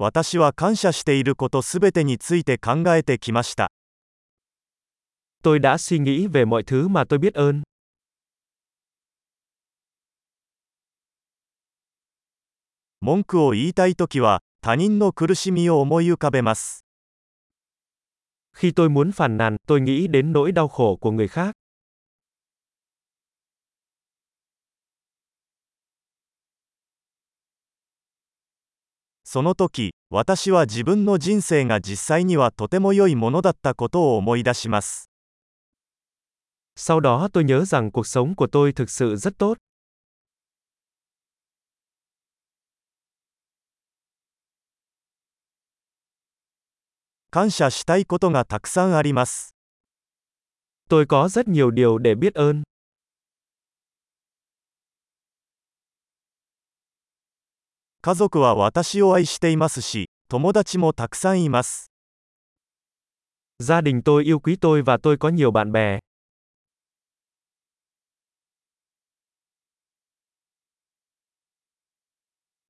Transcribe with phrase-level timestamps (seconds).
[0.00, 3.72] 私は感謝していることすべてについて考えてきました。
[5.42, 7.62] Tôi đã suy nghĩ về mọi thứ mà tôi biết ơn.
[13.00, 16.84] 文句を言いたいときは、他人の苦しみを思い浮かべます。
[18.52, 21.54] Khi tôi muốn phàn nàn, tôi nghĩ đến nỗi đau khổ của người khác.
[29.30, 35.10] その時、私は自分の人生が実際にはとても良いものだったことを思い出します。
[36.74, 39.58] Sau đó tôi nhớ rằng cuộc sống của tôi thực sự rất tốt.
[47.30, 49.54] 感謝したいことがたくさんあります。
[50.88, 52.62] Tôi có rất nhiều điều để biết ơn.
[58.00, 61.90] 家族は私を愛していますし、友達もたくさんいます。
[63.60, 65.98] Gia đình tôi yêu quý tôi và tôi có nhiều bạn bè.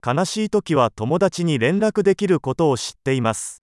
[0.00, 3.62] 悲しい時は友達に連絡できることを知っています。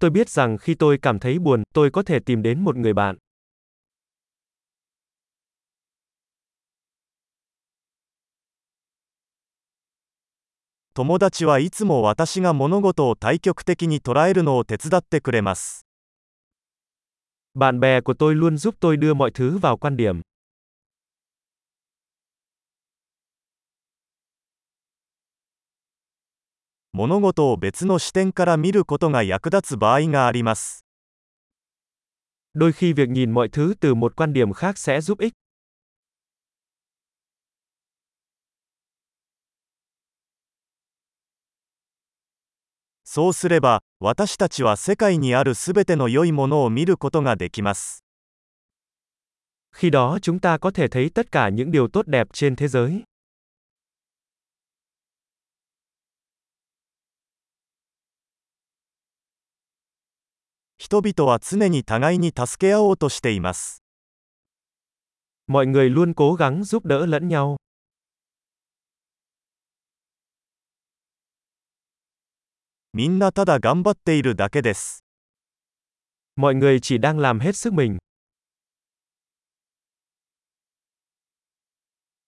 [0.00, 2.94] Tôi biết rằng khi tôi cảm thấy buồn, tôi có thể tìm đến một người
[2.94, 3.16] bạn.
[10.98, 15.86] 友達はいつも私が物事を対極的に捉えるのを手伝ってくれます。
[17.54, 20.22] Bạn bè của tôi luôn giúp tôi đưa mọi thứ vào quan điểm.
[26.92, 30.84] 物事を別の視点から見ることが役立つ場合があります。
[32.54, 35.32] Đôi khi việc nhìn mọi thứ từ một quan điểm khác sẽ giúp ích.
[43.07, 48.03] そうすれば、私たちは世界にあるすべての良いものを見ることができます。
[49.71, 52.67] Khi đó chúng ta có thể thấy tất cả những điều tốt đẹp trên thế
[52.67, 53.03] giới.
[60.77, 63.83] 人々は常に互いに助け合おうとしています。
[65.47, 67.57] Mọi người luôn cố gắng giúp đỡ lẫn nhau.
[72.97, 75.03] みんなただ頑張っているだけです。
[76.35, 77.97] Mọi người chỉ đang làm hết sức mình.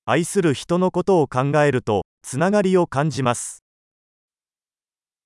[0.05, 3.63] 愛する人のことを考えると、つながりを感じます。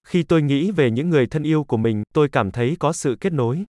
[0.04, 3.18] Khi tôi nghĩ về những người thân yêu của mình, tôi cảm thấy có sự
[3.20, 3.66] kết nối.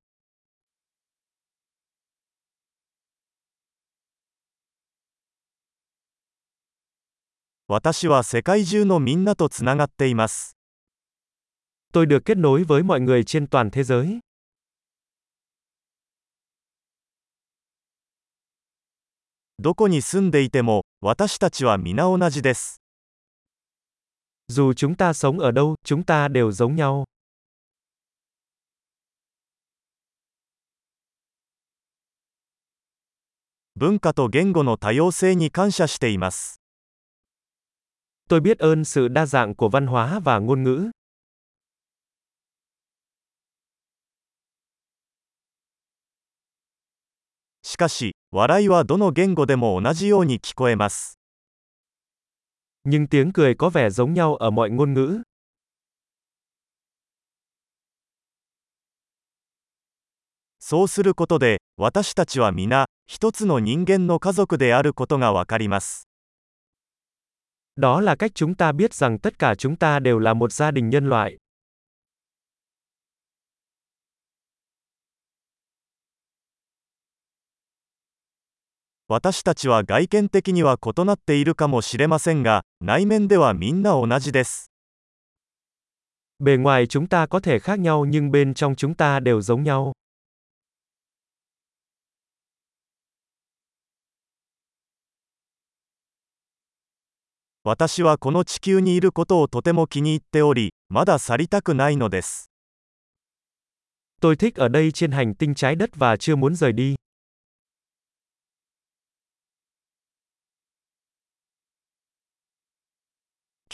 [7.67, 10.54] 私は世界中のみんなとつながっています。
[11.95, 14.21] Tôi được kết nối với mọi người trên toàn thế giới.
[19.63, 22.81] どこに住んでいても、私たちは皆同じです。
[24.49, 27.05] Dù chúng ta sống ở đâu, chúng ta đều giống nhau.
[33.77, 36.61] 文化と言語の多様性に感謝しています。
[38.29, 40.91] Tôi biết ơn sự đa dạng của văn hóa và ngôn ngữ.
[47.76, 51.20] しかし、笑いはどの言語でも同じように聞こえます。
[52.86, 55.24] Nhưng tiếng cười có vẻ giống nhau ở mọi ngôn ngữ.
[60.60, 66.08] そうすることで、私たちは皆、一つの人間の家族であることがわかります。
[67.76, 70.90] Đó là cách chúng ta biết rằng tất cả chúng ta đều là một gia đình
[70.90, 71.36] nhân loại.
[79.13, 84.71] 私たちは外見的には異なっているかもしれませんが、内面ではみんな同じです。
[86.39, 89.65] Bề ngoài chúng ta có thể khác nhau nhưng bên trong chúng ta đều giống
[89.65, 89.93] nhau.
[97.65, 102.49] 私はこの地球にいることをとても気に入っており、まだ去りたくないのです。
[104.21, 106.95] Tôi thích ở đây trên hành tinh trái đất và chưa muốn rời đi.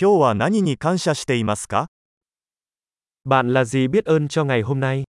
[0.00, 1.86] 今日は何に感謝していますか
[3.24, 5.04] Bạn là gì biết ơn cho ngày hôm nay?